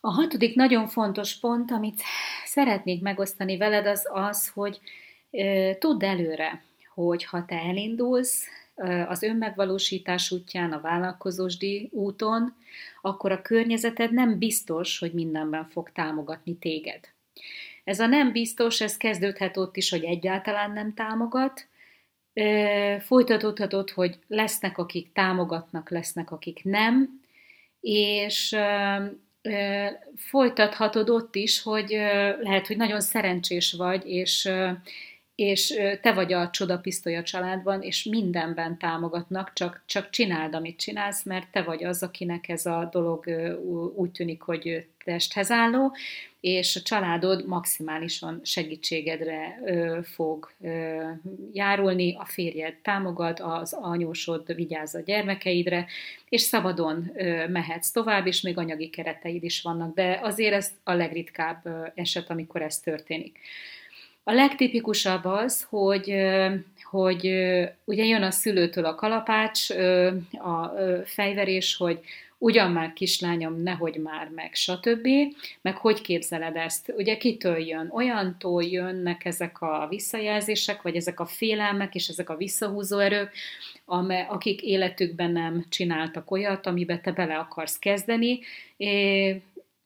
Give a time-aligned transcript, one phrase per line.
[0.00, 2.02] A hatodik nagyon fontos pont, amit
[2.44, 4.80] szeretnék megosztani veled, az az, hogy
[5.30, 6.62] e, tudd előre,
[6.94, 8.46] hogy ha te elindulsz
[9.08, 12.54] az önmegvalósítás útján, a vállalkozósdi úton,
[13.00, 17.00] akkor a környezeted nem biztos, hogy mindenben fog támogatni téged.
[17.84, 21.68] Ez a nem biztos, ez kezdődhet ott is, hogy egyáltalán nem támogat,
[22.98, 27.20] folytatódhatott, hogy lesznek, akik támogatnak, lesznek, akik nem,
[27.80, 28.56] és
[30.16, 31.88] folytathatod ott is, hogy
[32.40, 34.50] lehet, hogy nagyon szerencsés vagy, és
[35.40, 41.50] és te vagy a csodapisztoly családban, és mindenben támogatnak, csak, csak csináld, amit csinálsz, mert
[41.52, 43.24] te vagy az, akinek ez a dolog
[43.94, 45.96] úgy tűnik, hogy testhez álló,
[46.40, 49.60] és a családod maximálisan segítségedre
[50.02, 50.52] fog
[51.52, 55.86] járulni, a férjed támogat, az anyósod vigyáz a gyermekeidre,
[56.28, 57.10] és szabadon
[57.48, 62.62] mehetsz tovább, és még anyagi kereteid is vannak, de azért ez a legritkább eset, amikor
[62.62, 63.38] ez történik.
[64.24, 66.14] A legtipikusabb az, hogy,
[66.82, 67.24] hogy
[67.84, 69.70] ugye jön a szülőtől a kalapács,
[70.30, 70.72] a
[71.04, 72.00] fejverés, hogy
[72.42, 75.08] ugyan már kislányom, nehogy már meg, stb.
[75.60, 76.92] Meg hogy képzeled ezt?
[76.96, 77.88] Ugye kitől jön?
[77.92, 83.32] Olyantól jönnek ezek a visszajelzések, vagy ezek a félelmek és ezek a visszahúzó erők,
[84.28, 88.40] akik életükben nem csináltak olyat, amiben te bele akarsz kezdeni,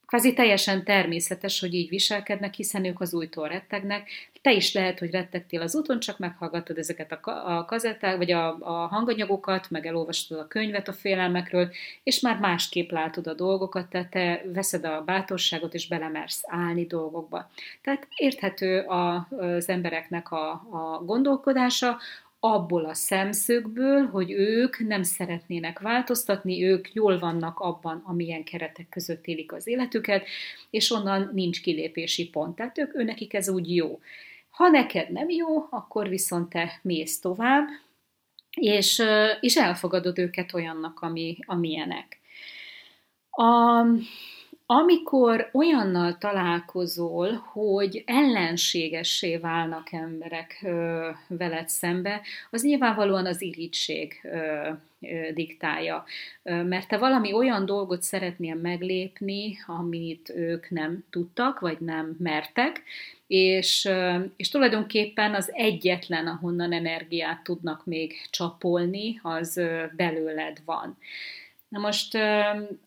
[0.06, 4.08] kvázi teljesen természetes, hogy így viselkednek, hiszen ők az újtól rettegnek.
[4.42, 8.56] Te is lehet, hogy rettegtél az úton, csak meghallgattad ezeket a, a kazetták, vagy a,
[8.60, 11.70] a hanganyagokat, meg elolvastad a könyvet a félelmekről,
[12.02, 17.50] és már másképp látod a dolgokat, tehát te veszed a bátorságot, és belemersz állni dolgokba.
[17.82, 21.98] Tehát érthető a, az embereknek a, a gondolkodása,
[22.44, 29.26] abból a szemszögből, hogy ők nem szeretnének változtatni, ők jól vannak abban, amilyen keretek között
[29.26, 30.26] élik az életüket,
[30.70, 32.56] és onnan nincs kilépési pont.
[32.56, 34.00] Tehát ők, őnekik ez úgy jó.
[34.50, 37.68] Ha neked nem jó, akkor viszont te mész tovább,
[38.56, 39.02] és,
[39.40, 42.20] és elfogadod őket olyannak, ami, amilyenek.
[43.30, 43.82] A,
[44.66, 52.20] amikor olyannal találkozol, hogy ellenségessé válnak emberek ö, veled szembe,
[52.50, 54.68] az nyilvánvalóan az irigység ö,
[55.00, 56.04] ö, diktálja.
[56.42, 62.82] Mert te valami olyan dolgot szeretnél meglépni, amit ők nem tudtak, vagy nem mertek,
[63.26, 63.88] és,
[64.36, 69.60] és tulajdonképpen az egyetlen, ahonnan energiát tudnak még csapolni, az
[69.96, 70.96] belőled van.
[71.74, 72.14] Na most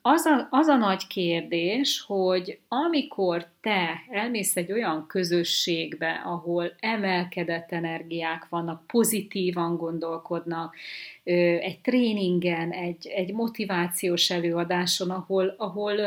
[0.01, 7.71] az a, az a nagy kérdés, hogy amikor te elmész egy olyan közösségbe, ahol emelkedett
[7.71, 10.75] energiák vannak, pozitívan gondolkodnak,
[11.23, 15.99] egy tréningen, egy, egy motivációs előadáson, ahol, ahol,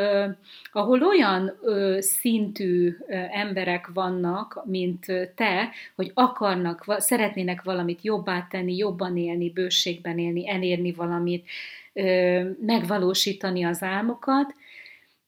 [0.72, 1.58] ahol olyan
[1.98, 2.96] szintű
[3.30, 10.92] emberek vannak, mint te, hogy akarnak, szeretnének valamit jobbá tenni, jobban élni, bőségben élni, elérni
[10.92, 11.48] valamit,
[12.60, 14.54] megvalósítani az álmokat,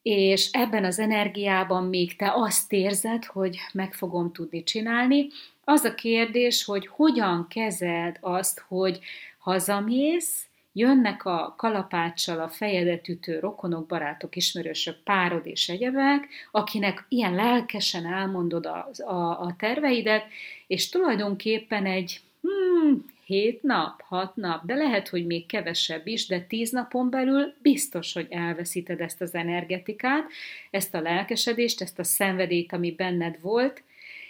[0.02, 5.26] és ebben az energiában még te azt érzed, hogy meg fogom tudni csinálni.
[5.64, 8.98] Az a kérdés, hogy hogyan kezeld azt, hogy
[9.38, 17.34] hazamész, jönnek a kalapáccsal a fejedet ütő rokonok, barátok, ismerősök, párod és egyebek, akinek ilyen
[17.34, 20.24] lelkesen elmondod a, a, a terveidet,
[20.66, 26.40] és tulajdonképpen egy hmm, hét nap, hat nap, de lehet, hogy még kevesebb is, de
[26.40, 30.24] tíz napon belül biztos, hogy elveszíted ezt az energetikát,
[30.70, 33.82] ezt a lelkesedést, ezt a szenvedélyt, ami benned volt,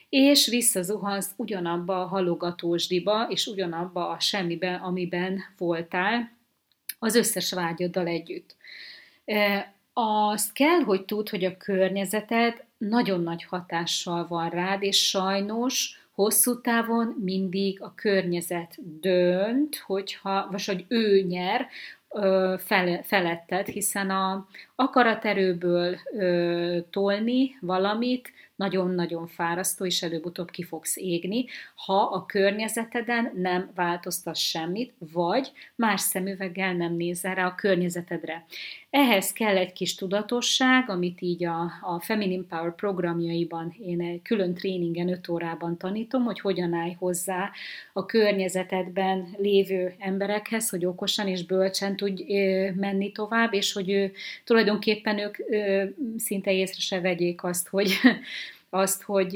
[0.08, 6.32] és visszazuhansz ugyanabba a halogatósdiba, és ugyanabba a semmibe, amiben voltál,
[6.98, 8.56] az összes vágyoddal együtt.
[9.92, 16.60] Azt kell, hogy tudd, hogy a környezeted nagyon nagy hatással van rád, és sajnos hosszú
[16.60, 21.68] távon mindig a környezet dönt, hogyha, vagy hogy ő nyer
[22.58, 31.44] fel, feletted, hiszen a akaraterőből ö, tolni valamit nagyon-nagyon fárasztó, és előbb-utóbb ki fogsz égni,
[31.74, 38.44] ha a környezeteden nem változtass semmit, vagy más szemüveggel nem nézel rá a környezetedre.
[38.90, 44.54] Ehhez kell egy kis tudatosság, amit így a, a Feminine Power programjaiban én egy külön
[44.54, 47.50] tréningen 5 órában tanítom, hogy hogyan állj hozzá
[47.92, 52.32] a környezetedben lévő emberekhez, hogy okosan és bölcsen tudj
[52.76, 54.12] menni tovább, és hogy ő,
[54.44, 55.36] tulajdonképpen ők
[56.16, 57.92] szinte észre se vegyék azt, hogy
[58.70, 59.34] azt, hogy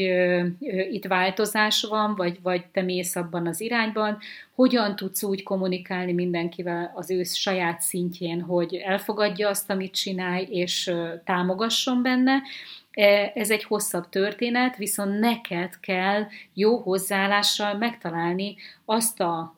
[0.91, 4.19] itt változás van, vagy, vagy te mész abban az irányban,
[4.55, 10.95] hogyan tudsz úgy kommunikálni mindenkivel az ő saját szintjén, hogy elfogadja azt, amit csinálj, és
[11.25, 12.43] támogasson benne,
[12.91, 19.55] e, ez egy hosszabb történet, viszont neked kell jó hozzáállással megtalálni azt a,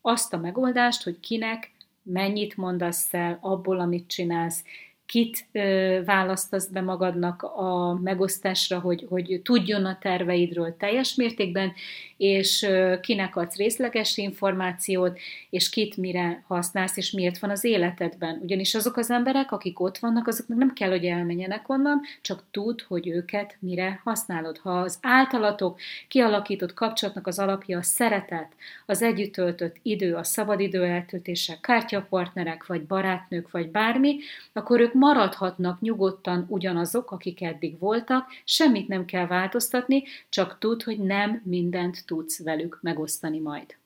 [0.00, 1.70] azt a megoldást, hogy kinek
[2.02, 4.64] mennyit mondasz el abból, amit csinálsz,
[5.12, 5.46] kit
[6.04, 11.72] választasz be magadnak a megosztásra, hogy, hogy tudjon a terveidről teljes mértékben,
[12.16, 12.66] és
[13.00, 15.18] kinek adsz részleges információt,
[15.50, 18.40] és kit mire használsz, és miért van az életedben.
[18.42, 22.80] Ugyanis azok az emberek, akik ott vannak, azoknak nem kell, hogy elmenjenek onnan, csak tud,
[22.80, 24.58] hogy őket mire használod.
[24.58, 25.78] Ha az általatok
[26.08, 28.52] kialakított kapcsolatnak az alapja a szeretet,
[28.86, 34.18] az együtt töltött idő, a szabadidő eltöltése, kártyapartnerek, vagy barátnők, vagy bármi,
[34.52, 40.98] akkor ők maradhatnak nyugodtan ugyanazok, akik eddig voltak, semmit nem kell változtatni, csak tud, hogy
[40.98, 43.76] nem mindent tudsz velük megosztani majd.